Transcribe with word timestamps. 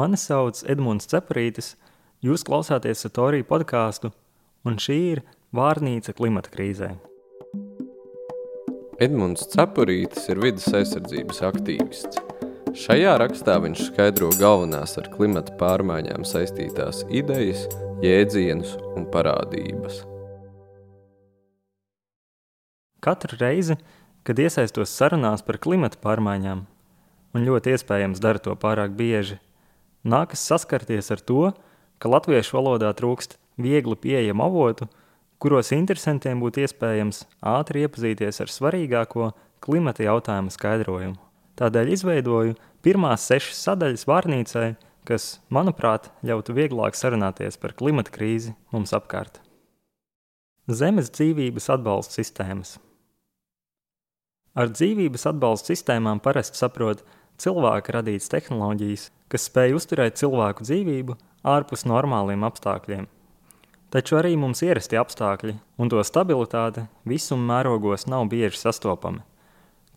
Mani 0.00 0.16
sauc 0.16 0.62
Edmunds 0.64 1.04
Cepurītis, 1.10 1.74
jūs 2.24 2.40
klausāties 2.48 3.02
Satoriju 3.04 3.44
podkāstu, 3.44 4.08
un 4.64 4.78
šī 4.80 4.94
ir 5.10 5.18
Vārnīca 5.52 6.14
klimata 6.16 6.48
krīzē. 6.54 6.94
Edmunds 9.04 9.44
Cepurītis 9.52 10.30
ir 10.32 10.40
vidas 10.40 10.70
aizsardzības 10.78 11.42
aktīvists. 11.50 12.22
Šajā 12.80 13.12
rakstā 13.20 13.58
viņš 13.60 13.82
skaidro 13.90 14.30
galvenās 14.40 14.96
ar 15.02 15.10
klimata 15.12 15.58
pārmaiņām 15.60 16.24
saistītās 16.24 17.02
idejas, 17.20 17.66
jēdzienus 18.00 18.72
un 18.94 19.04
parādības. 19.12 20.00
Katru 23.04 23.36
reizi, 23.42 23.76
kad 24.24 24.40
iesaistos 24.40 24.96
sarunās 24.96 25.44
par 25.44 25.60
klimata 25.60 26.00
pārmaiņām, 26.00 26.66
un 27.36 27.48
ļoti 27.52 27.76
iespējams 27.76 28.24
dara 28.24 28.40
to 28.40 28.56
pārāk 28.64 28.96
bieži, 28.96 29.42
nākas 30.04 30.42
saskarties 30.46 31.10
ar 31.14 31.20
to, 31.20 31.50
ka 32.00 32.10
latviešu 32.10 32.56
valodā 32.56 32.92
trūkst 32.96 33.36
viegli 33.60 33.96
pieejamu 33.96 34.46
avotu, 34.46 34.88
kuros 35.40 35.72
interesantiem 35.76 36.40
būtu 36.40 36.64
iespējams 36.64 37.24
ātri 37.40 37.84
iepazīties 37.86 38.40
ar 38.44 38.52
svarīgāko 38.52 39.32
klimata 39.64 40.06
jautājumu 40.06 40.52
skaidrojumu. 40.52 41.18
Tādēļ 41.60 41.92
izveidoju 41.92 42.56
pirmās 42.84 43.26
sešas 43.28 43.60
sadaļas 43.66 44.06
vārnīcai, 44.08 44.68
kas, 45.08 45.40
manuprāt, 45.52 46.08
ļautu 46.24 46.56
vieglāk 46.56 46.96
sarunāties 46.96 47.60
par 47.60 47.74
klimata 47.76 48.12
krīzi 48.14 48.54
mums 48.72 48.94
apkārt. 48.96 49.40
Zemes 50.70 51.10
dzīvības 51.12 51.66
atbalsta 51.74 52.20
sistēmas. 52.20 52.78
Ar 54.54 54.70
dzīvības 54.72 55.26
atbalsta 55.30 55.72
sistēmām 55.72 56.20
parasti 56.22 56.58
saprot 56.58 57.04
cilvēka 57.40 57.96
radītas 57.96 58.30
tehnoloģijas, 58.32 59.08
kas 59.32 59.48
spēj 59.48 59.74
uzturēt 59.78 60.20
cilvēku 60.20 60.66
dzīvību 60.66 61.16
ārpus 61.46 61.86
normāliem 61.88 62.44
apstākļiem. 62.46 63.08
Taču 63.90 64.20
arī 64.20 64.36
mums 64.38 64.62
ierastie 64.62 65.00
apstākļi 65.00 65.56
un 65.80 65.90
to 65.90 66.02
stabilitāte 66.06 66.86
visuma 67.08 67.56
mērogos 67.56 68.06
nav 68.06 68.28
bieži 68.30 68.60
sastopami. 68.60 69.24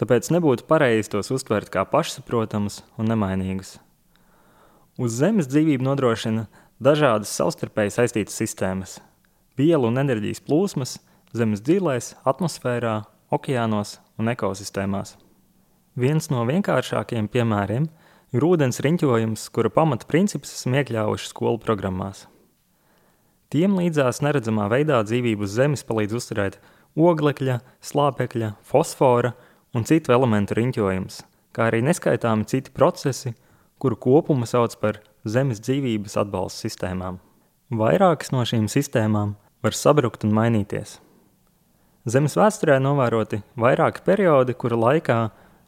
Tāpēc 0.02 0.32
nebūtu 0.34 0.66
pareizi 0.66 1.12
tos 1.14 1.30
uztvert 1.36 1.70
kā 1.70 1.84
pašsaprotamus 1.86 2.82
un 2.98 3.12
nemainīgus. 3.12 3.76
Uz 4.98 5.20
Zemes 5.20 5.50
dzīvību 5.50 5.86
nodrošina 5.86 6.48
dažādas 6.82 7.34
savstarpēji 7.38 7.94
saistītas 7.94 8.38
sistēmas- 8.38 9.00
vielu 9.60 9.88
un 9.88 10.02
enerģijas 10.02 10.42
plūsmas 10.42 10.98
Zemes 11.34 11.62
dzīvēs, 11.66 12.14
atmosfērā, 12.30 13.06
okeānos 13.34 13.98
un 14.18 14.30
ekosistēmās. 14.30 15.16
Viens 15.94 16.26
no 16.34 16.42
vienkāršākajiem 16.50 17.28
piemēriem 17.30 17.84
ir 18.34 18.46
ūdens 18.48 18.82
riņķojums, 18.82 19.46
kura 19.54 19.70
pamata 19.70 20.08
principus 20.10 20.56
esam 20.56 20.74
iekļāvuši 20.80 21.28
skolu 21.30 21.60
programmās. 21.62 22.24
Tiem 23.54 23.76
līdzās 23.78 24.24
neredzamā 24.26 24.66
veidā 24.74 25.04
dzīvību 25.06 25.46
uz 25.46 25.54
Zemes 25.54 25.86
palīdz 25.86 26.16
uzturēt 26.18 26.58
oglekļa, 26.98 27.60
slāpekļa, 27.86 28.56
fosfora 28.66 29.36
un 29.78 29.86
citu 29.86 30.16
elementu 30.16 30.58
riņķojums, 30.58 31.20
kā 31.54 31.70
arī 31.70 31.84
neskaitāmi 31.86 32.50
citi 32.50 32.74
procesi, 32.74 33.36
kuru 33.78 34.00
kopumu 34.02 34.50
sauc 34.50 34.74
par 34.82 34.98
Zemes 35.30 35.62
dzīvības 35.62 36.18
atbalsta 36.24 36.66
sistēmām. 36.66 37.22
Vairākas 37.70 38.34
no 38.34 38.42
šīm 38.50 38.66
sistēmām 38.66 39.38
var 39.62 39.78
sabrukt 39.78 40.26
un 40.26 40.34
mainīties. 40.34 40.98
Zemes 42.10 42.34
vēsturē 42.34 42.82
novēroti 42.82 43.44
vairāki 43.62 44.02
periodi, 44.10 44.58
kura 44.58 44.82
laikā 44.90 45.22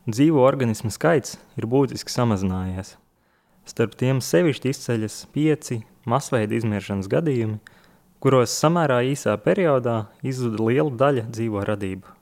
dzīvo 0.05 0.43
organismu 0.45 0.91
skaits 0.93 1.39
ir 1.57 1.65
būtiski 1.69 2.13
samazinājies. 2.13 2.95
Starp 3.65 3.95
tiem 3.97 4.21
sevišķi 4.21 4.69
izceļas 4.69 5.15
pieci 5.33 5.79
masveida 6.05 6.53
izmiršanas 6.53 7.09
gadījumi, 7.09 7.57
kuros 8.21 8.53
samērā 8.53 8.99
īsā 9.09 9.33
periodā 9.41 10.05
izzuda 10.21 10.61
liela 10.67 10.93
daļa 10.93 11.25
dzīvo 11.31 11.63
radību. 11.65 12.13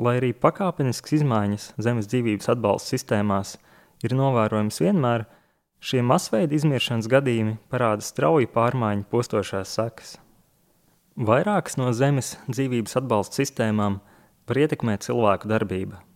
Lai 0.00 0.16
arī 0.18 0.32
pakāpenisks 0.34 1.14
izmaiņas 1.20 1.68
zemes 1.78 2.08
dzīvības 2.10 2.50
atbalsta 2.54 2.96
sistēmās 2.96 3.54
ir 4.02 4.16
novērojams 4.16 4.80
vienmēr, 4.82 5.26
šie 5.78 6.02
masveida 6.02 6.56
izmiršanas 6.56 7.08
gadījumi 7.12 7.58
parāda 7.70 8.02
strauju 8.04 8.50
pārmaiņu 8.54 9.06
postošās 9.12 9.76
sekas. 9.78 10.16
Vairākas 11.20 11.76
no 11.76 11.92
zemes 11.92 12.34
dzīvības 12.48 12.96
atbalsta 13.02 13.42
sistēmām 13.42 14.00
var 14.48 14.64
ietekmēt 14.64 15.04
cilvēku 15.06 15.50
darbību. 15.50 16.09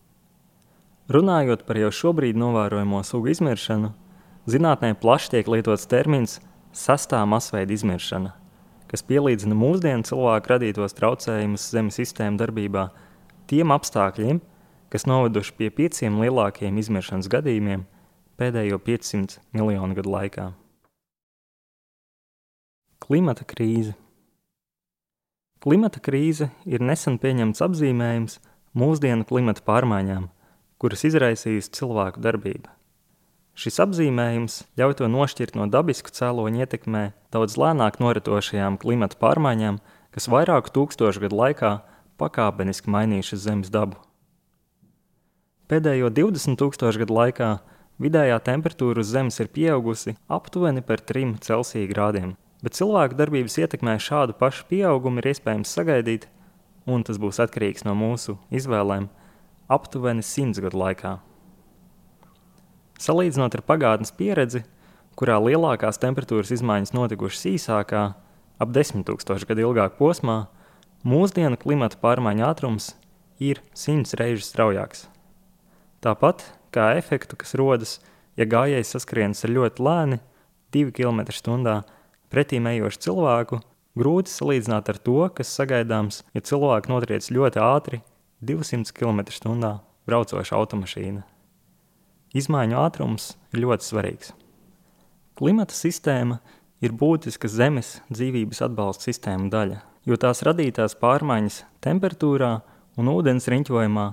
Runājot 1.04 1.66
par 1.68 1.76
jau 1.76 1.90
šobrīd 1.92 2.38
novērojamo 2.40 3.02
sugu 3.04 3.28
izmiršanu, 3.28 3.90
zinātnē 4.48 4.94
plaši 4.96 5.34
tiek 5.34 5.48
lietots 5.52 5.84
termins 5.84 6.38
sastā 6.72 7.18
masveida 7.28 7.74
izmiršana, 7.76 8.30
kas 8.88 9.04
pielīdzina 9.04 9.52
mūsdienu 9.52 10.06
cilvēku 10.08 10.54
radītos 10.54 10.96
traucējumus 10.96 11.66
zemes 11.74 11.98
sistēmu 12.00 12.40
darbībā 12.40 12.86
tiem 13.52 13.74
apstākļiem, 13.76 14.40
kas 14.88 15.04
noveduši 15.04 15.52
pie 15.58 15.68
pieciem 15.76 16.16
lielākiem 16.22 16.78
izmiršanas 16.80 17.28
gadījumiem 17.34 17.82
pēdējo 18.40 18.78
500 18.86 19.42
miljonu 19.52 19.98
gadu 19.98 20.14
laikā. 20.14 20.46
Klimata 23.04 23.44
krīze 23.44 23.92
Klimata 25.60 26.00
krīze 26.00 26.48
ir 26.64 26.80
nesen 26.80 27.20
pieņemts 27.20 27.60
apzīmējums 27.68 28.38
mūsdienu 28.72 29.28
klimata 29.28 29.60
pārmaiņām– 29.68 30.30
kuras 30.84 31.00
izraisījusi 31.08 31.70
cilvēku 31.78 32.20
darbība. 32.20 32.74
Šis 33.56 33.78
apzīmējums 33.80 34.58
ļauj 34.76 34.98
to 34.98 35.06
nošķirt 35.08 35.54
no 35.56 35.64
dabisku 35.72 36.12
cēloņu 36.12 36.60
ietekmē 36.60 37.04
daudz 37.32 37.54
lēnāk 37.56 37.96
noritošajām 38.02 38.76
klimata 38.82 39.16
pārmaiņām, 39.16 39.78
kas 40.12 40.28
vairāku 40.28 40.74
tūkstošu 40.74 41.22
gadu 41.24 41.38
laikā 41.38 41.70
pakāpeniski 42.20 42.92
mainījušas 42.92 43.46
Zemes 43.46 43.72
dabu. 43.72 43.96
Pēdējo 45.72 46.12
20 46.12 46.60
tūkstošu 46.60 47.06
gadu 47.06 47.16
laikā 47.16 47.50
vidējā 48.02 48.36
temperatūra 48.44 49.00
uz 49.00 49.16
Zemes 49.16 49.40
ir 49.40 49.48
pieaugusi 49.56 50.18
aptuveni 50.28 50.84
par 50.84 51.00
3 51.00 51.38
Celsija 51.46 51.88
grādiem, 51.88 52.36
bet 52.60 52.76
cilvēku 52.76 53.16
darbības 53.22 53.56
ietekmē 53.64 53.96
šādu 53.96 54.36
pašu 54.36 54.68
pieaugumu 54.68 55.24
ir 55.24 55.32
iespējams 55.32 55.78
sagaidīt, 55.78 56.28
un 56.84 57.06
tas 57.08 57.22
būs 57.22 57.40
atkarīgs 57.40 57.88
no 57.88 57.96
mūsu 57.96 58.36
izvēlēm– 58.52 59.08
aptuveni 59.68 60.22
simts 60.24 60.60
gadu 60.62 60.78
laikā. 60.80 61.18
Salīdzinot 63.00 63.56
ar 63.56 63.62
pagātnes 63.66 64.12
pieredzi, 64.14 64.62
kurā 65.18 65.38
lielākās 65.42 65.98
temperatūras 66.02 66.52
izmaiņas 66.54 66.94
notikušas 66.94 67.46
īsākā, 67.54 68.02
ap 68.60 68.74
10 68.74 69.06
000 69.08 69.48
gadu 69.48 69.66
ilgākā 69.66 69.96
posmā, 69.98 70.44
mūsdienu 71.06 71.58
klimata 71.60 71.98
pārmaiņu 72.02 72.46
ātrums 72.46 72.92
ir 73.42 73.60
simts 73.74 74.14
reizes 74.20 74.52
straujāks. 74.52 75.08
Tāpat 76.04 76.46
kā 76.74 76.92
efektu, 76.98 77.38
kas 77.40 77.56
rodas, 77.58 77.98
ja 78.38 78.46
gājējs 78.46 78.94
saskrienas 78.94 79.44
ar 79.46 79.54
ļoti 79.56 79.84
lēni, 79.84 80.20
2 80.74 80.94
km/h 80.94 81.82
pretīm 82.30 82.66
ejošu 82.66 83.04
cilvēku, 83.06 83.60
grūti 83.98 84.32
salīdzināt 84.32 84.90
ar 84.90 84.98
to, 84.98 85.20
kas 85.34 85.54
sagaidāms, 85.54 86.24
ja 86.34 86.42
cilvēki 86.42 86.90
notriec 86.90 87.30
ļoti 87.30 87.62
ātri 87.62 88.02
200 88.44 88.92
km/h 88.94 89.72
braucoša 90.08 90.56
automašīna. 90.58 91.22
Izmaiņu 92.34 92.78
ātrums 92.80 93.32
ir 93.54 93.62
ļoti 93.64 93.86
svarīgs. 93.86 94.32
Klimata 95.38 95.74
sistēma 95.74 96.40
ir 96.84 96.94
būtiska 96.94 97.48
Zemes 97.50 97.96
dzīvības 98.10 98.62
atbalsta 98.66 99.08
sistēma 99.08 99.48
daļa, 99.52 99.78
jo 100.06 100.18
tās 100.20 100.42
radītās 100.46 100.96
pārmaiņas 101.00 101.62
temperatūrā 101.84 102.50
un 103.00 103.10
ūdens 103.10 103.48
riņķojumā 103.50 104.08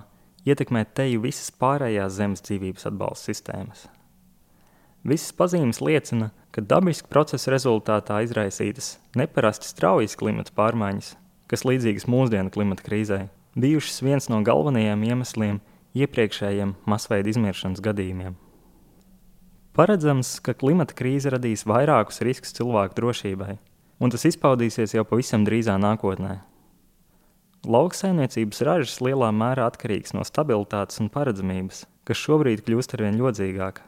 ietekmē 0.47 0.85
teju 0.97 1.25
visas 1.25 1.51
pārējās 1.61 2.15
Zemes 2.17 2.45
dzīvības 2.45 2.87
atbalsta 2.91 3.31
sistēmas. 3.31 3.87
Visas 5.01 5.33
pazīmes 5.33 5.81
liecina, 5.81 6.29
ka 6.53 6.61
dabisku 6.61 7.09
procesu 7.09 7.49
rezultātā 7.53 8.19
izraisītas 8.21 8.95
neparasti 9.17 9.69
straujas 9.69 10.13
klimata 10.17 10.53
pārmaiņas, 10.57 11.15
kas 11.49 11.65
līdzīgas 11.65 12.05
mūsdienu 12.05 12.53
klimata 12.53 12.85
krīzei, 12.85 13.23
bijušas 13.55 14.01
viens 14.05 14.29
no 14.31 14.41
galvenajiem 14.45 15.03
iemesliem 15.09 15.59
iepriekšējiem 15.97 16.75
masveida 16.87 17.31
izmiršanas 17.33 17.83
gadījumiem. 17.83 18.37
Paredzams, 19.75 20.37
ka 20.43 20.55
klimata 20.55 20.95
krīze 20.95 21.31
radīs 21.31 21.63
vairākus 21.67 22.21
riskus 22.27 22.55
cilvēku 22.57 22.97
drošībai, 22.97 23.55
un 24.03 24.11
tas 24.11 24.25
izpaudīsies 24.27 24.95
jau 24.97 25.05
pavisam 25.07 25.45
drīzā 25.47 25.77
nākotnē. 25.79 26.41
Lauksaimniecības 27.61 28.63
ražas 28.67 28.97
lielā 29.05 29.29
mērā 29.35 29.67
atkarīgs 29.69 30.15
no 30.17 30.25
stabilitātes 30.27 30.99
un 31.03 31.11
paredzamības, 31.13 31.85
kas 32.03 32.19
šobrīd 32.19 32.65
kļūst 32.65 32.97
arvien 32.97 33.19
ļodzīgāka. 33.21 33.85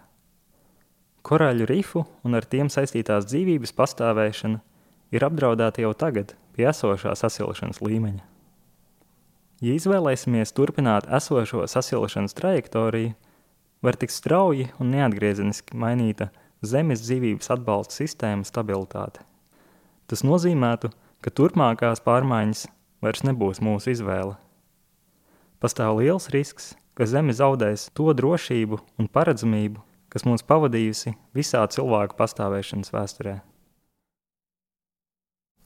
Korāļu 1.23 1.67
rifu 1.67 2.03
un 2.27 2.35
ar 2.35 2.45
tiem 2.45 2.69
saistītās 2.71 3.27
dzīvības 3.31 3.73
pastāvēšana 3.75 4.59
ir 5.15 5.25
apdraudēta 5.25 5.83
jau 5.83 5.95
tagad 5.95 6.35
pie 6.53 6.67
esošā 6.69 7.15
sasilšanas 7.17 7.81
līmeņa. 7.83 8.32
Ja 9.63 9.71
izvēlēsimies 9.77 10.51
turpināt 10.51 11.05
esošo 11.07 11.61
sasilšanas 11.71 12.35
trajektoriju, 12.35 13.13
var 13.83 13.95
tik 13.95 14.11
strauji 14.11 14.65
un 14.83 14.89
neatgriezeniski 14.91 15.77
mainīta 15.79 16.33
Zemes 16.63 17.03
dzīvības 17.03 17.51
atbalsta 17.55 17.95
sistēmu 18.01 18.43
stabilitāti. 18.47 19.23
Tas 20.07 20.23
nozīmētu, 20.27 20.91
ka 21.23 21.31
turpmākās 21.31 22.03
pārmaiņas 22.03 22.65
vairs 23.03 23.23
nebūs 23.23 23.63
mūsu 23.63 23.93
izvēle. 23.93 24.35
Pastāv 25.63 26.01
liels 26.01 26.27
risks, 26.35 26.73
ka 26.99 27.07
Zeme 27.07 27.31
zaudēs 27.31 27.87
to 27.95 28.11
drošību 28.11 28.81
un 28.99 29.07
paredzamību, 29.07 29.79
kas 30.11 30.27
mūs 30.27 30.43
pavadījusi 30.43 31.15
visā 31.35 31.63
cilvēku 31.71 32.19
pastāvēšanas 32.19 32.91
vēsturē. 32.95 33.39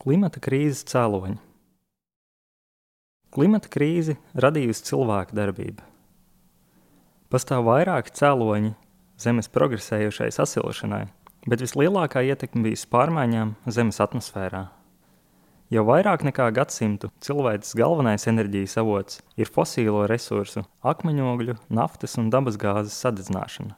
Klimata 0.06 0.42
krīzes 0.42 0.86
cēloņi 0.86 1.47
Klimata 3.38 3.70
krīzi 3.70 4.16
radījusi 4.34 4.82
cilvēka 4.88 5.36
darbība. 5.38 5.84
Pastāv 7.30 7.68
vairāki 7.68 8.10
cēloņi 8.18 8.72
Zemes 9.22 9.46
progresējušai 9.54 10.32
sasilšanai, 10.34 11.04
bet 11.46 11.62
vislielākā 11.62 12.24
ietekme 12.26 12.64
bijusi 12.66 12.90
pārmaiņām 12.90 13.52
Zemes 13.70 14.02
atmosfērā. 14.02 14.64
Jau 15.70 15.84
vairāk 15.86 16.26
nekā 16.26 16.48
gadsimtu 16.58 17.12
cilvēks 17.22 17.76
galvenais 17.78 18.26
enerģijas 18.26 18.74
avots 18.82 19.22
ir 19.38 19.54
fosīlo 19.54 20.08
resursu, 20.10 20.66
akmeņogļu, 20.82 21.60
naftas 21.70 22.18
un 22.18 22.34
dabasgāzes 22.34 22.98
sadedzināšana, 23.06 23.78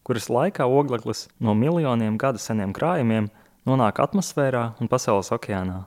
kuras 0.00 0.32
laikā 0.32 0.64
ogleklis 0.64 1.26
no 1.44 1.52
miljoniem 1.52 2.16
gadu 2.16 2.40
seniem 2.40 2.72
krājumiem 2.72 3.28
nonāk 3.68 4.00
atmosfērā 4.08 4.70
un 4.80 4.88
pasaules 4.88 5.28
okeānā. 5.36 5.82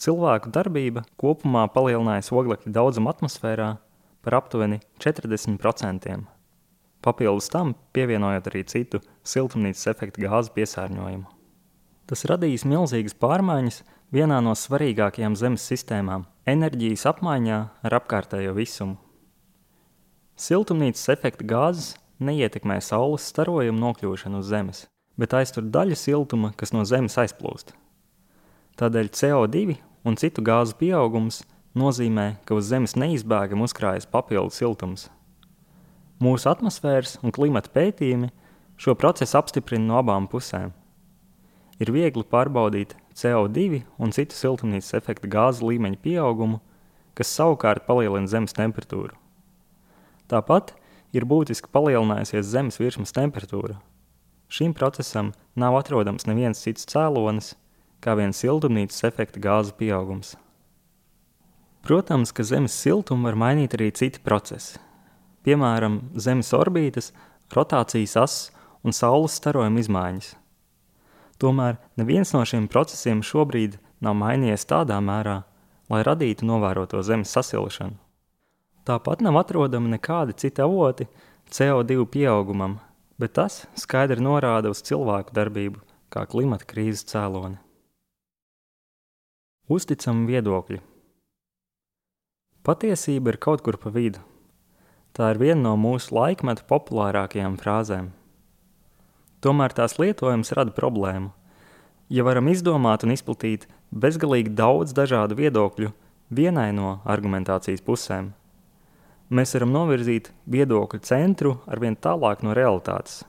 Cilvēku 0.00 0.50
darbība 0.50 1.04
kopumā 1.20 1.68
palielinājusi 1.70 2.34
oglekļa 2.34 2.72
daudzumu 2.74 3.12
atmosfērā 3.12 3.68
par 4.24 4.36
aptuveni 4.40 4.80
40%. 5.02 6.16
Papildus 7.04 7.50
tam 7.52 7.74
pievienojot 7.94 8.48
arī 8.50 8.64
citu 8.66 9.00
siltumnīcas 9.28 9.90
efekta 9.92 10.24
gāzu 10.24 10.54
piesārņojumu. 10.56 11.28
Tas 12.08 12.24
radīs 12.28 12.64
milzīgas 12.68 13.14
pārmaiņas 13.20 13.82
vienā 14.12 14.40
no 14.44 14.54
svarīgākajām 14.58 15.36
Zemes 15.36 15.64
sistēmām- 15.70 16.26
enerģijas 16.54 17.06
apmaiņā 17.12 17.60
ar 17.82 17.96
apkārtējo 18.00 18.54
visumu. 18.56 18.96
Siltumnīcas 20.36 21.08
efekta 21.14 21.44
gāzes 21.44 21.94
neietekmē 22.18 22.80
Saules 22.82 23.22
starojumu 23.30 23.78
nokļūšanu 23.78 24.38
uz 24.42 24.50
Zemes, 24.50 24.86
bet 25.16 25.30
aiztur 25.30 25.62
daļu 25.62 25.94
siltuma, 25.94 26.52
kas 26.56 26.72
no 26.72 26.84
Zemes 26.84 27.14
aizplūst. 27.14 27.72
Tādēļ 28.80 29.10
CO2 29.14 29.76
un 30.02 30.16
citu 30.18 30.42
gāzu 30.42 30.74
pieaugums 30.80 31.44
nozīmē, 31.78 32.40
ka 32.46 32.56
uz 32.58 32.66
Zemes 32.70 32.96
neizbēgami 32.98 33.62
uzkrājas 33.66 34.08
papildu 34.10 34.50
siltums. 34.54 35.08
Mūsu 36.22 36.50
atmosfēras 36.50 37.20
un 37.22 37.34
klimata 37.34 37.70
pētījumi 37.74 38.32
šo 38.78 38.96
procesu 38.98 39.38
apstiprina 39.38 39.86
no 39.86 40.00
abām 40.00 40.26
pusēm. 40.30 40.72
Ir 41.78 41.90
viegli 41.94 42.22
pārbaudīt 42.26 42.94
CO2 43.14 43.82
un 43.98 44.14
citu 44.14 44.34
siltumnīcas 44.38 44.94
efekta 44.98 45.30
gāzu 45.30 45.70
līmeņa 45.70 45.98
pieaugumu, 46.02 46.60
kas 47.14 47.30
savukārt 47.30 47.86
palielina 47.86 48.30
Zemes 48.30 48.54
temperatūru. 48.58 49.14
Tāpat 50.30 50.74
ir 51.14 51.26
būtiski 51.30 51.70
palielinājusies 51.70 52.50
Zemes 52.50 52.82
virsmas 52.82 53.14
temperatūra. 53.14 53.78
Šim 54.50 54.74
procesam 54.74 55.32
nav 55.58 55.78
atrodams 55.78 56.26
neviens 56.26 56.62
cits 56.62 56.86
cēlonis, 56.90 57.54
kā 58.04 58.14
vien 58.18 58.34
siltumnīcas 58.36 59.06
efekta 59.08 59.40
gāzu 59.40 59.72
pieaugums. 59.78 60.34
Protams, 61.84 62.32
ka 62.32 62.44
Zemes 62.44 62.76
siltumu 62.76 63.28
var 63.28 63.36
mainīt 63.36 63.76
arī 63.76 63.90
citi 63.92 64.20
procesi. 64.24 64.78
Piemēram, 65.44 65.98
Zemes 66.16 66.52
orbītas, 66.56 67.10
rotācijas 67.52 68.16
asas 68.16 68.52
un 68.84 68.96
Saules 68.96 69.36
starojuma 69.40 69.82
izmaiņas. 69.82 70.30
Tomēr 71.40 71.76
neviens 72.00 72.32
no 72.32 72.44
šiem 72.46 72.70
procesiem 72.72 73.20
šobrīd 73.24 73.76
nav 74.04 74.16
mainījies 74.20 74.64
tādā 74.70 75.00
mērā, 75.04 75.42
lai 75.92 76.00
radītu 76.06 76.46
novēroto 76.48 77.02
Zemes 77.04 77.32
sasilšanu. 77.36 77.98
Tāpat 78.84 79.24
nav 79.24 79.40
atrodami 79.40 79.94
nekādi 79.96 80.36
citi 80.40 80.60
avoti 80.64 81.08
CO2 81.52 82.04
pieaugumam, 82.12 82.78
bet 83.20 83.36
tas 83.40 83.62
skaidri 83.80 84.24
norāda 84.24 84.72
uz 84.72 84.84
cilvēku 84.84 85.36
darbību 85.36 85.80
kā 86.12 86.24
klimata 86.28 86.68
krīzes 86.68 87.06
cēloni. 87.08 87.63
Uzticami 89.64 90.26
viedokļi. 90.28 90.76
Patiesība 92.68 93.32
ir 93.32 93.38
kaut 93.40 93.62
kur 93.64 93.78
pa 93.80 93.88
vidu. 93.88 94.20
Tā 95.16 95.30
ir 95.32 95.40
viena 95.40 95.62
no 95.62 95.72
mūsu 95.80 96.12
laikmeta 96.12 96.66
populārākajām 96.68 97.56
frāzēm. 97.62 98.10
Tomēr 99.40 99.72
tās 99.72 99.96
lietojums 99.96 100.52
rada 100.52 100.74
problēmu. 100.76 101.32
Ja 102.12 102.26
varam 102.28 102.52
izdomāt 102.52 103.06
un 103.08 103.16
izplatīt 103.16 103.64
bezgalīgi 103.88 104.52
daudz 104.52 104.92
dažādu 104.92 105.40
viedokļu 105.40 105.94
vienai 106.28 106.68
no 106.76 106.98
argumentācijas 107.08 107.80
pusēm, 107.88 108.34
mēs 109.32 109.56
varam 109.56 109.72
novirzīt 109.72 110.28
viedokļu 110.44 111.00
centru 111.08 111.56
arvien 111.64 111.96
tālāk 111.96 112.44
no 112.44 112.52
realitātes. 112.52 113.22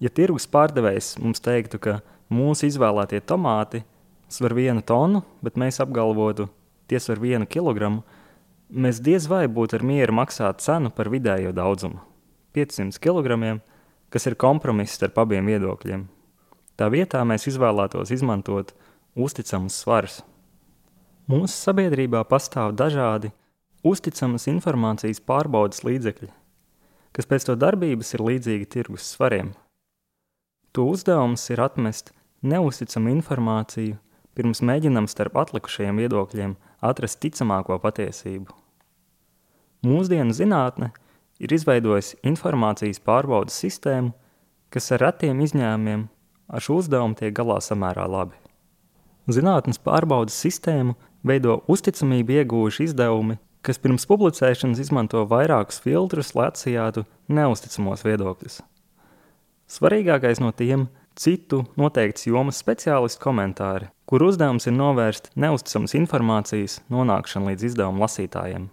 Ja 0.00 0.08
tirgus 0.08 0.48
pārdevējs 0.48 1.18
mums 1.20 1.44
teiktu, 1.44 1.76
ka 1.76 2.00
mūsu 2.32 2.72
izvēlētie 2.72 3.20
tomāti 3.20 3.84
sver 4.30 4.54
vienu 4.54 4.82
tonu, 4.86 5.24
bet 5.42 5.58
mēs 5.58 5.80
apgalvotu, 5.82 6.48
tie 6.88 7.00
sver 7.02 7.20
vienu 7.20 7.46
kilogramu, 7.50 8.04
mēs 8.70 9.02
diez 9.02 9.26
vai 9.30 9.46
būtu 9.50 9.78
ar 9.78 9.84
mieru 9.86 10.14
maksāt 10.14 10.62
cenu 10.62 10.90
par 10.94 11.10
vidējo 11.10 11.52
daudzumu- 11.52 12.00
500 12.54 12.98
kg, 12.98 13.60
kas 14.10 14.26
ir 14.26 14.34
kompromiss 14.34 14.94
starp 14.94 15.18
abiem 15.18 15.46
viedokļiem. 15.46 16.06
Tā 16.76 16.88
vietā 16.90 17.22
mēs 17.26 17.46
izvēlētos 17.46 18.10
izmantot 18.10 18.72
uzticamus 19.16 19.74
svarus. 19.82 20.22
Mūsu 21.28 21.54
sabiedrībā 21.54 22.24
pastāv 22.24 22.72
dažādi 22.74 23.32
uzticamas 23.84 24.46
informācijas 24.46 25.20
pārbaudas 25.20 25.84
līdzekļi, 25.84 26.30
kas 27.12 27.26
pēc 27.26 27.44
to 27.46 27.56
darbības 27.56 28.14
ir 28.14 28.20
līdzīgi 28.20 28.66
tirgus 28.66 29.14
svariem. 29.14 29.54
To 30.72 30.86
uzdevums 30.86 31.50
ir 31.50 31.60
atmest 31.60 32.12
neusticamu 32.42 33.10
informāciju 33.10 33.98
pirms 34.36 34.62
mēģinam 34.64 35.08
starp 35.10 35.36
atlikušajiem 35.42 36.00
viedokļiem 36.02 36.56
atrast 36.84 37.20
ticamāko 37.22 37.78
patiesību. 37.82 38.54
Mūsdienu 39.86 40.34
zinātne 40.36 40.90
ir 41.40 41.52
izveidojusi 41.56 42.18
informācijas 42.28 43.00
pārbaudas 43.04 43.56
sistēmu, 43.62 44.12
kas 44.70 44.92
ar 44.94 45.06
retiem 45.06 45.40
izņēmumiem 45.44 46.06
ar 46.50 46.64
šo 46.64 46.80
uzdevumu 46.82 47.16
tiek 47.18 47.34
galā 47.36 47.58
samērā 47.64 48.06
labi. 48.10 48.36
Zinātnes 49.30 49.80
pārbaudas 49.82 50.36
sistēmu 50.36 50.96
veido 51.26 51.60
uzticamību 51.70 52.40
iegūjuši 52.40 52.90
izdevumi, 52.90 53.38
kas 53.64 53.80
pirms 53.80 54.06
publicēšanas 54.08 54.80
izmanto 54.82 55.22
vairākus 55.28 55.80
filtrus, 55.84 56.34
lai 56.34 56.48
atsijātu 56.50 57.04
neusticamos 57.28 58.04
viedokļus. 58.06 58.60
Svarīgākais 59.70 60.40
no 60.42 60.50
tiem 60.56 60.88
ir 60.88 60.99
citu 61.20 61.64
noteikts 61.76 62.24
jomas 62.24 62.62
speciālistu 62.62 63.20
komentāri, 63.20 63.90
kur 64.08 64.22
uzdevums 64.24 64.64
ir 64.70 64.72
novērst 64.72 65.28
neusticamas 65.36 65.92
informācijas 65.98 66.78
nonākšanu 66.92 67.50
līdz 67.50 67.66
izdevuma 67.68 68.06
lasītājiem. 68.06 68.70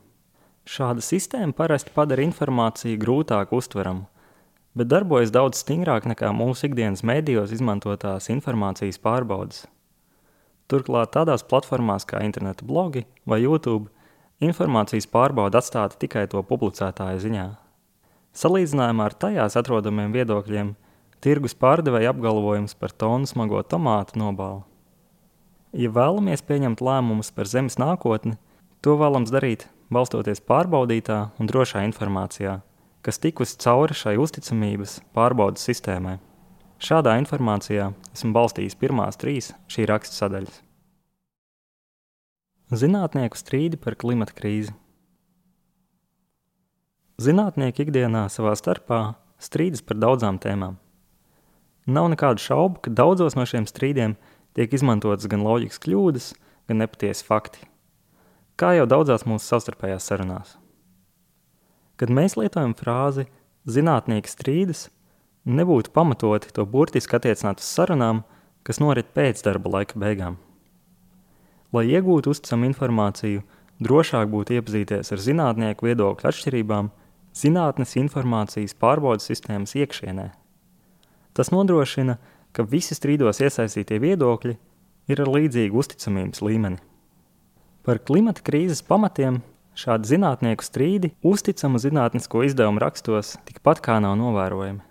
Šāda 0.68 1.04
sistēma 1.04 1.56
parasti 1.58 1.92
padara 1.96 2.24
informāciju 2.24 3.02
grūtāk 3.02 3.52
uztveramu, 3.56 4.06
bet 4.80 4.92
darbojas 4.94 5.34
daudz 5.36 5.60
stingrāk 5.60 6.08
nekā 6.08 6.32
mūsu 6.36 6.70
ikdienas 6.70 7.04
mēdījos 7.08 7.52
izmantotās 7.58 8.32
informācijas 8.32 9.00
pārbaudas. 9.04 9.66
Turklāt 10.72 11.12
tādās 11.16 11.44
platformās 11.48 12.08
kā 12.08 12.24
interneta 12.24 12.64
blogi 12.68 13.04
vai 13.28 13.42
YouTube 13.44 13.92
informācijas 14.44 15.08
pārbauda 15.12 15.60
atstāta 15.60 16.00
tikai 16.00 16.28
to 16.32 16.48
publicētāju 16.48 17.24
ziņā. 17.28 17.48
Salīdzinājumā 18.40 19.12
ar 19.12 19.22
tajās 19.28 19.60
atrodamiem 19.60 20.16
viedokļiem– 20.16 20.76
tirgus 21.24 21.56
pārdevēja 21.58 22.14
apgalvojums 22.14 22.76
par 22.78 22.94
tonu 22.94 23.30
smago 23.30 23.62
tomātu 23.64 24.20
nobalu. 24.22 24.64
Ja 25.78 25.92
vēlamies 25.94 26.44
pieņemt 26.48 26.82
lēmumus 26.82 27.34
par 27.36 27.50
zemes 27.50 27.78
nākotni, 27.82 28.38
to 28.82 28.96
vēlams 29.00 29.34
darīt 29.34 29.68
balstoties 29.94 30.42
pārbaudītā 30.44 31.20
un 31.40 31.50
drošā 31.50 31.84
informācijā, 31.88 32.60
kas 33.06 33.22
tikusi 33.24 33.60
cauri 33.64 33.98
šai 33.98 34.16
uzticamības 34.22 35.00
pārbaudas 35.16 35.68
sistēmai. 35.68 36.18
Šādā 36.78 37.16
informācijā 37.18 37.92
esmu 38.14 38.34
balstījis 38.36 38.78
pirmās 38.78 39.18
trīs 39.18 39.52
šī 39.72 39.88
raksta 39.90 40.24
sadaļas. 40.24 40.62
Zinātnieku 42.68 43.40
strīdi 43.40 43.80
par 43.80 43.96
klimata 43.96 44.36
krīzi. 44.38 44.74
Zinātnieki 47.18 47.88
ikdienā 47.88 48.28
savā 48.30 48.52
starpā 48.60 49.16
strīdas 49.42 49.82
par 49.82 49.98
daudzām 49.98 50.38
tēmām. 50.44 50.76
Nav 51.88 52.10
nekādu 52.12 52.44
šaubu, 52.44 52.82
ka 52.84 52.92
daudzos 52.92 53.38
no 53.40 53.46
šiem 53.48 53.64
strīdiem 53.70 54.18
tiek 54.58 54.74
izmantotas 54.76 55.30
gan 55.32 55.46
loģikas 55.46 55.80
kļūdas, 55.86 56.30
gan 56.68 56.82
nepatiesi 56.84 57.24
fakti. 57.24 57.64
Kā 58.60 58.74
jau 58.76 58.88
daudzās 58.90 59.24
mūsu 59.30 59.46
savstarpējās 59.46 60.08
sarunās. 60.10 60.56
Kad 61.98 62.12
mēs 62.12 62.36
lietojam 62.36 62.74
frāzi 62.78 63.28
zinātnieki 63.70 64.32
strīdas, 64.32 64.88
nebūtu 65.48 65.94
pamatoti 65.96 66.52
to 66.54 66.66
burtiski 66.68 67.16
attiecināt 67.16 67.64
uz 67.64 67.70
sarunām, 67.72 68.24
kas 68.68 68.82
norit 68.84 69.14
pēc 69.16 69.40
darba 69.46 69.72
laika 69.78 70.00
beigām. 70.02 70.36
Lai 71.72 71.86
iegūtu 71.88 72.34
uzticamu 72.34 72.68
informāciju, 72.68 73.46
drošāk 73.84 74.28
būtu 74.34 74.58
iepazīties 74.58 75.14
ar 75.14 75.24
zinātnieku 75.24 75.88
viedokļu 75.88 76.30
atšķirībām 76.32 76.92
zinātnes 77.38 77.96
informācijas 78.02 78.76
pārbaudas 78.76 79.30
sistēmas 79.32 79.76
iekšienē. 79.80 80.28
Tas 81.38 81.52
nodrošina, 81.54 82.18
ka 82.50 82.66
visi 82.66 82.98
strīdos 82.98 83.44
iesaistītie 83.46 84.00
viedokļi 84.02 84.56
ir 85.12 85.22
ar 85.22 85.30
līdzīgu 85.30 85.78
uzticamības 85.78 86.42
līmeni. 86.42 86.80
Par 87.86 88.02
klimata 88.02 88.42
krīzes 88.42 88.82
pamatiem 88.82 89.38
šādi 89.78 90.10
zinātnieku 90.16 90.66
strīdi 90.66 91.12
uzticamu 91.22 91.78
zinātnisko 91.80 92.42
izdevumu 92.48 92.82
rakstos 92.82 93.36
tikpat 93.46 93.84
kā 93.86 94.00
nav 94.02 94.18
novērojami. 94.18 94.82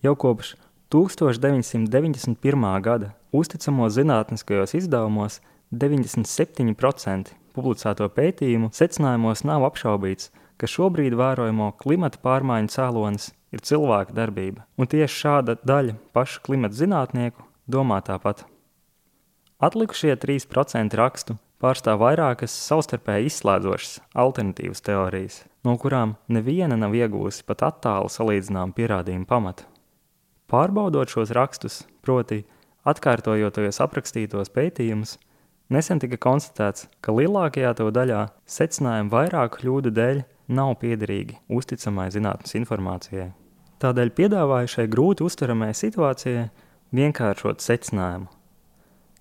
Jau 0.00 0.16
kopš 0.16 0.54
1991. 0.90 2.66
gada 2.80 3.12
uzticamos 3.36 3.92
zinātniskajos 3.98 4.72
izdevumos 4.80 5.42
97% 5.70 7.36
publicēto 7.54 8.08
pētījumu 8.16 8.72
secinājumos 8.74 9.44
nav 9.44 9.68
apšaubīts, 9.68 10.32
ka 10.60 10.68
šobrīd 10.68 11.16
vērojamo 11.16 11.72
klimata 11.80 12.20
pārmaiņu 12.20 12.72
cēlonis 12.74 13.30
ir 13.54 13.64
cilvēka 13.64 14.14
darbība, 14.16 14.66
un 14.76 14.90
tieši 14.90 15.22
šāda 15.24 15.56
daļa 15.64 15.96
pašu 16.14 16.42
klimata 16.44 16.76
zinātnieku 16.76 17.46
domā 17.70 18.00
tāpat. 18.04 18.44
Atlikušie 19.60 20.14
3% 20.16 20.96
rakstu 20.96 21.36
pārstāv 21.60 22.00
vairākas 22.00 22.52
savstarpēji 22.68 23.28
izslēdzošas 23.28 23.98
alternatīvas 24.22 24.84
teorijas, 24.84 25.42
no 25.64 25.76
kurām 25.80 26.14
neviena 26.32 26.78
nav 26.80 26.96
iegūsi 26.96 27.44
pat 27.48 27.66
attālu 27.68 28.08
salīdzināmu 28.12 28.76
pierādījumu 28.76 29.28
pamatu. 29.28 29.66
Pārbaudot 30.50 31.12
šos 31.12 31.32
rakstus, 31.36 31.82
proti, 32.02 32.42
atkārtojoties 32.88 33.78
aprakstītos 33.84 34.50
pētījumus, 34.54 35.18
nesen 35.70 36.00
tika 36.02 36.18
konstatēts, 36.20 36.88
ka 37.04 37.14
lielākajā 37.14 37.76
to 37.78 37.90
daļā 37.94 38.24
secinājumu 38.48 39.12
vairāku 39.12 39.60
kļūdu 39.60 39.92
dēļ 39.94 40.24
nav 40.50 40.74
piederīgi 40.82 41.38
uzticamai 41.48 42.08
zinātnes 42.12 42.56
informācijai. 42.58 43.30
Tādēļ 43.80 44.10
piedāvāju 44.16 44.74
šai 44.74 44.88
grūti 44.92 45.24
uztveramai 45.24 45.70
situācijai 45.76 46.48
vienkāršot 46.96 47.62
secinājumu. 47.64 48.28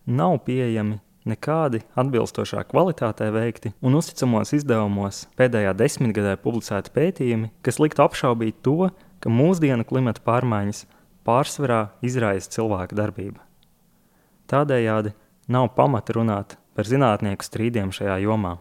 Nav 0.10 0.40
pieejami 0.48 0.98
nekādi 1.30 1.84
atbilstošā 2.00 2.64
kvalitātē 2.72 3.30
veikti 3.36 3.72
un 3.86 3.98
uzticamos 4.00 4.54
izdevumos 4.58 5.26
pēdējā 5.40 5.76
desmitgadē 5.78 6.36
publicēti 6.42 6.94
pētījumi, 6.96 7.52
kas 7.62 7.80
liktu 7.80 8.04
apšaubīt 8.06 8.62
to, 8.66 8.90
ka 9.20 9.32
mūsdienu 9.32 9.86
klimata 9.88 10.24
pārmaiņas 10.26 10.86
pārsvarā 11.28 11.82
izraisa 12.06 12.52
cilvēka 12.56 12.98
darbība. 12.98 13.44
Tādējādi 14.50 15.14
nav 15.52 15.70
pamata 15.78 16.16
runāt 16.18 16.58
par 16.74 16.90
zinātnieku 16.90 17.46
strīdiem 17.46 17.94
šajā 17.94 18.18
jomā. 18.24 18.58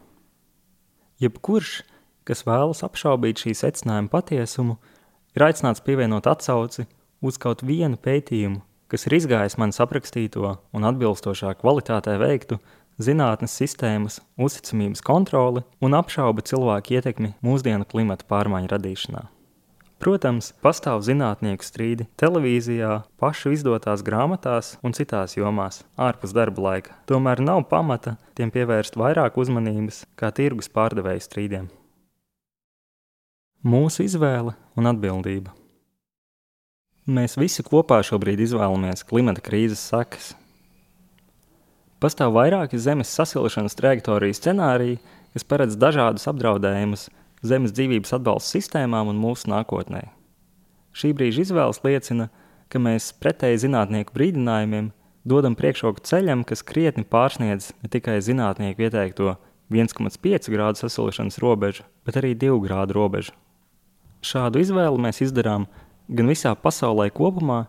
Jebkurš, 1.23 1.81
kas 2.29 2.45
vēlas 2.45 2.85
apšaubīt 2.85 3.41
šī 3.43 3.55
secinājuma 3.57 4.13
patiesumu, 4.13 4.77
ir 5.37 5.47
aicināts 5.49 5.85
pievienot 5.85 6.29
atsauci 6.29 6.85
uz 7.25 7.39
kaut 7.41 7.65
vienu 7.67 7.97
pētījumu, 7.97 8.61
kas 8.93 9.09
ir 9.09 9.17
izgājis 9.19 9.57
manis 9.61 9.81
aprakstīto 9.85 10.59
un 10.77 10.89
atbilstošā 10.91 11.55
kvalitātē 11.63 12.19
veiktu 12.21 12.61
zinātnes 12.99 13.55
sistēmas 13.55 14.21
uzticamības 14.37 15.03
kontroli 15.07 15.65
un 15.81 15.97
apšauba 15.99 16.45
cilvēku 16.45 16.99
ietekmi 16.99 17.35
mūsdienu 17.45 17.89
klimata 17.89 18.27
pārmaiņu 18.29 18.73
radīšanā. 18.75 19.25
Protams, 19.99 20.53
pastāv 20.63 21.01
zinātnieku 21.03 21.67
strīdi 21.67 22.07
televīzijā, 22.23 23.01
pašu 23.19 23.51
izdotās 23.57 24.05
grāmatās 24.07 24.77
un 24.87 24.95
citās 24.95 25.35
jomās, 25.35 25.81
ārpus 25.99 26.35
darba 26.37 26.63
laika. 26.69 26.95
Tomēr 27.11 27.43
nav 27.43 27.65
pamata 27.73 28.15
tiem 28.39 28.55
pievērst 28.55 28.99
vairāk 29.01 29.41
uzmanības 29.43 30.05
kā 30.15 30.31
tirgus 30.31 30.71
pārdevēju 30.71 31.27
strīdiem. 31.27 31.67
Mūsu 33.67 34.05
izvēle 34.05 34.53
un 34.79 34.87
atbildība. 34.87 35.51
Mēs 37.11 37.33
visi 37.35 37.65
kopā 37.67 37.97
šobrīd 38.07 38.39
izvēlamies 38.45 39.03
klimata 39.03 39.43
krīzes 39.43 39.81
sekas. 39.83 40.29
Pastāv 41.99 42.37
vairāki 42.37 42.79
zemes 42.79 43.11
sasilšanas 43.11 43.75
trajektoriju 43.75 44.37
scenāriji, 44.39 45.01
kas 45.35 45.43
paredz 45.43 45.75
dažādus 45.75 46.29
apdraudējumus 46.31 47.09
zemes 47.43 47.75
dzīvības 47.75 48.15
atbalsta 48.21 48.61
sistēmām 48.61 49.11
un 49.11 49.19
mūsu 49.19 49.51
nākotnē. 49.51 50.05
Šī 50.95 51.11
brīža 51.19 51.49
izvēles 51.49 51.83
liecina, 51.83 52.29
ka 52.71 52.79
mēs 52.79 53.11
pretēji 53.19 53.65
zinātnieku 53.65 54.15
brīdinājumiem 54.15 54.93
dodam 55.27 55.59
priekšroku 55.59 56.07
ceļam, 56.07 56.47
kas 56.47 56.63
krietni 56.63 57.03
pārsniedz 57.03 57.73
ne 57.83 57.91
tikai 57.91 58.21
zinātnieku 58.23 58.87
ieteikto 58.87 59.35
1,5 59.75 60.47
grādu 60.55 60.87
sasilšanas 60.87 61.43
robežu, 61.43 61.91
bet 62.07 62.23
arī 62.23 62.37
2 62.39 62.63
grādu 62.63 63.01
robežu. 63.03 63.35
Šādu 64.25 64.59
izvēli 64.59 64.99
mēs 64.99 65.21
izdarām 65.23 65.69
gan 66.09 66.31
visā 66.31 66.55
pasaulē 66.59 67.09
kopumā, 67.15 67.67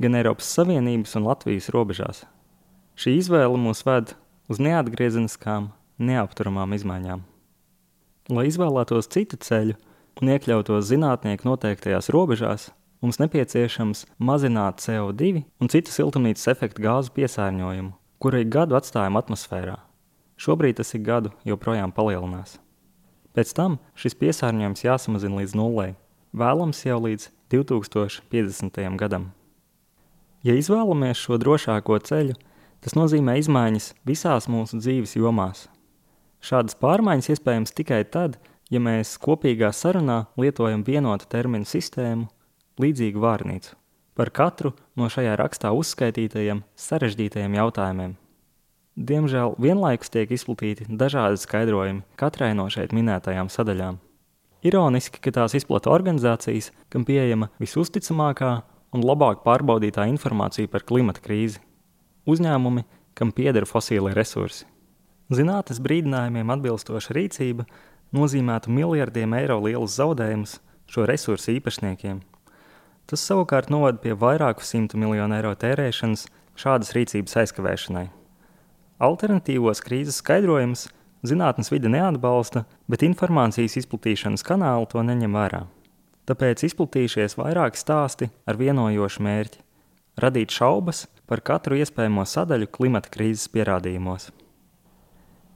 gan 0.00 0.16
Eiropas 0.16 0.48
Savienības 0.56 1.16
un 1.18 1.26
Latvijas 1.28 1.68
robežās. 1.74 2.22
Šī 2.96 3.18
izvēle 3.20 3.58
mūs 3.60 3.84
ved 3.84 4.14
uz 4.48 4.60
neatgriezeniskām, 4.62 5.70
neapturamām 6.00 6.72
izmaiņām. 6.76 7.22
Lai 8.32 8.46
izvēlētos 8.48 9.10
citu 9.12 9.36
ceļu 9.40 9.76
un 10.20 10.32
iekļautos 10.32 10.88
zinātnieku 10.88 11.48
noteiktajās 11.48 12.10
robežās, 12.14 12.70
mums 13.04 13.20
nepieciešams 13.20 14.06
mazināt 14.18 14.80
CO2 14.84 15.44
un 15.60 15.72
citu 15.72 15.92
siltumnīcas 15.92 16.48
efekta 16.54 16.84
gāzu 16.84 17.12
piesārņojumu, 17.16 17.92
kuru 18.20 18.40
ik 18.40 18.52
gadu 18.56 18.78
atstājam 18.80 19.20
atmosfērā. 19.20 19.76
Šobrīd 20.40 20.80
tas 20.80 20.94
ik 20.96 21.04
gadu 21.04 21.34
joprojām 21.44 21.92
palielinās. 21.92 22.56
Pēc 23.36 23.52
tam 23.54 23.78
šis 23.94 24.16
piesārņojums 24.20 24.84
jāsamazina 24.84 25.42
līdz 25.42 25.56
nulē, 25.58 25.88
vēlams 26.34 26.84
jau 26.86 27.00
līdz 27.06 27.28
2050. 27.54 28.80
gadam. 28.98 29.30
Ja 30.46 30.56
izvēlamies 30.56 31.20
šo 31.20 31.38
drošāko 31.38 31.98
ceļu, 32.06 32.38
tas 32.80 32.96
nozīmē 32.96 33.36
izmaiņas 33.42 33.92
visās 34.08 34.48
mūsu 34.50 34.80
dzīves 34.80 35.18
jomās– 35.20 35.66
Šādas 36.40 36.76
pārmaiņas 36.80 37.34
iespējams 37.34 37.74
tikai 37.76 38.00
tad, 38.08 38.38
ja 38.72 38.80
mēs 38.80 39.18
kopīgā 39.20 39.68
sarunā 39.76 40.22
lietojam 40.40 40.80
vienotu 40.86 41.28
terminu 41.28 41.68
sistēmu, 41.68 42.30
līdzīgu 42.80 43.20
vārnīcu, 43.20 43.74
par 44.16 44.32
katru 44.32 44.72
no 44.96 45.10
šajā 45.12 45.34
rakstā 45.36 45.74
uzskaitītajiem 45.76 46.62
sarežģītajiem 46.80 47.58
jautājumiem. 47.60 48.16
Diemžēl 49.00 49.54
vienlaikus 49.56 50.12
tiek 50.12 50.28
izplatīti 50.34 50.84
dažādi 50.84 51.40
skaidrojumi 51.40 52.02
katrai 52.20 52.50
no 52.52 52.66
šeit 52.68 52.92
minētajām 52.92 53.48
sadaļām. 53.48 53.96
Ironiski, 54.60 55.22
ka 55.24 55.32
tās 55.32 55.54
izplata 55.56 55.88
organizācijas, 55.88 56.68
kam 56.92 57.06
pieejama 57.08 57.48
visusticamākā 57.62 58.50
un 58.92 59.06
labāk 59.06 59.40
pārbaudītā 59.46 60.04
informācija 60.10 60.68
par 60.68 60.84
klimata 60.84 61.24
krīzi. 61.24 61.62
Uzņēmumi, 62.28 62.84
kam 63.16 63.32
pieder 63.32 63.64
fosīlie 63.64 64.12
resursi. 64.12 64.68
Zinātnes 65.32 65.80
brīdinājumiem 65.80 66.52
atbilstoša 66.52 67.16
rīcība 67.16 67.64
nozīmētu 68.12 68.68
miljardiem 68.68 69.32
eiro 69.40 69.62
lielus 69.64 69.96
zaudējumus 69.96 70.58
šo 70.92 71.08
resursu 71.08 71.54
īpašniekiem. 71.56 72.20
Tas 73.08 73.24
savukārt 73.24 73.72
novada 73.72 73.96
pie 74.02 74.12
vairāku 74.12 74.60
simtu 74.60 75.00
miljonu 75.00 75.40
eiro 75.40 75.56
tērēšanas 75.56 76.28
šādas 76.60 76.92
rīcības 76.98 77.40
aizkavēšanai. 77.46 78.10
Alternatīvos 79.00 79.80
krīzes 79.80 80.18
skaidrojumus 80.20 80.90
zinātnes 81.24 81.70
vide 81.72 81.88
neatbalsta, 81.88 82.66
bet 82.84 83.00
informācijas 83.06 83.78
izplatīšanas 83.80 84.44
kanāli 84.44 84.88
to 84.92 85.00
neņem 85.00 85.38
vērā. 85.38 85.62
Tāpēc 86.28 86.66
izplatījušies 86.68 87.38
vairāki 87.40 87.80
stāsti 87.80 88.28
ar 88.44 88.60
vienojošu 88.60 89.24
mērķi- 89.24 89.64
radīt 90.24 90.52
šaubas 90.52 91.06
par 91.26 91.40
katru 91.40 91.80
iespējamo 91.80 92.26
sadaļu 92.28 92.68
klimata 92.68 93.08
krīzes 93.08 93.48
pierādījumos. 93.48 94.28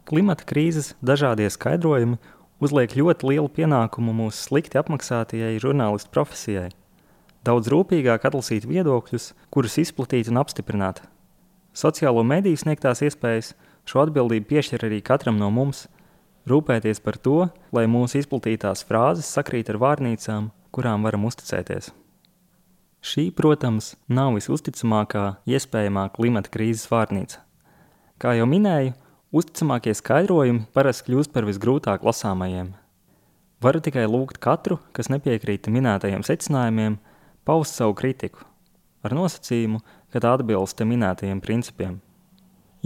Klimata 0.09 0.45
krīzes 0.45 0.95
dažādie 1.05 1.51
skaidrojumi 1.53 2.17
uzliek 2.61 2.97
ļoti 2.97 3.29
lielu 3.29 3.49
pienākumu 3.49 4.17
mūsu 4.25 4.49
slikti 4.49 4.81
apmaksātajai 4.81 5.61
žurnālistu 5.61 6.09
profesijai. 6.11 6.71
Daudz 7.45 7.69
rūpīgāk 7.69 8.25
atlasīt 8.25 8.65
viedokļus, 8.65 9.35
kurus 9.51 9.77
izplatīt 9.77 10.33
un 10.33 10.41
apstiprināt. 10.41 11.03
Sociālo 11.75 12.23
mediju 12.27 12.61
sniegtās 12.61 13.03
iespējas 13.05 13.53
šo 13.89 14.05
atbildību 14.07 14.49
piešķir 14.53 14.87
arī 14.87 15.03
katram 15.05 15.37
no 15.41 15.51
mums, 15.51 15.87
rūpēties 16.51 17.03
par 17.05 17.19
to, 17.19 17.49
lai 17.75 17.87
mūsu 17.91 18.23
izplatītās 18.23 18.87
frāzes 18.87 19.31
sakrīt 19.35 19.73
ar 19.73 19.81
vārnīcām, 19.83 20.51
kurām 20.75 21.07
varam 21.07 21.27
uzticēties. 21.29 21.91
Šī, 23.05 23.29
protams, 23.37 23.95
nav 24.09 24.33
visusticamākā 24.39 25.27
iespējamā 25.45 26.09
klimata 26.15 26.53
krīzes 26.55 26.89
vārnīca. 26.89 27.43
Kā 28.23 28.33
jau 28.39 28.47
minēju, 28.49 28.95
Uzticamākie 29.35 29.91
skaidrojumi 29.99 30.69
parasti 30.71 31.09
kļūst 31.09 31.33
par 31.35 31.43
visgrūtāk 31.49 32.05
lasāmajiem. 32.07 32.69
Varu 33.65 33.81
tikai 33.83 34.05
lūgt 34.07 34.37
katru, 34.39 34.77
kas 34.95 35.09
nepiekrīt 35.11 35.67
minētajiem 35.75 36.23
secinājumiem, 36.23 37.01
paust 37.43 37.75
savu 37.75 37.97
kritiku, 37.99 38.45
ar 39.03 39.17
nosacījumu, 39.19 39.81
ka 40.15 40.23
tā 40.23 40.37
atbilst 40.39 40.79
minētajiem 40.79 41.41
principiem. 41.43 41.99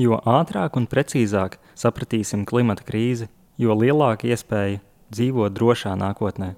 Jo 0.00 0.16
ātrāk 0.24 0.78
un 0.80 0.86
precīzāk 0.88 1.58
sapratīsim 1.76 2.46
klimata 2.48 2.86
krīzi, 2.88 3.28
jo 3.60 3.76
lielāka 3.76 4.30
iespēja 4.30 4.80
dzīvot 5.12 5.52
drošā 5.52 5.92
nākotnē. 6.00 6.54